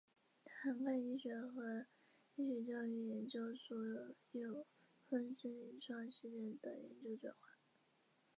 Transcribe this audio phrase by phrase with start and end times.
[0.43, 1.85] 它涵盖医学和
[2.35, 3.77] 医学教育研究所
[4.31, 4.65] 有
[5.07, 7.49] 分支的临床实践的研究转化。